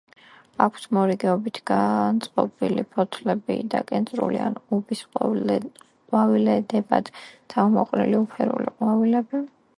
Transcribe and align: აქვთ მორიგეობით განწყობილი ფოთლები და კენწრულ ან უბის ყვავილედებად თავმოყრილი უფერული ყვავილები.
აქვთ 0.63 0.85
მორიგეობით 0.97 1.59
განწყობილი 1.71 2.85
ფოთლები 2.95 3.59
და 3.75 3.83
კენწრულ 3.91 4.39
ან 4.47 4.57
უბის 4.79 5.05
ყვავილედებად 5.19 7.13
თავმოყრილი 7.57 8.21
უფერული 8.25 8.77
ყვავილები. 8.81 9.47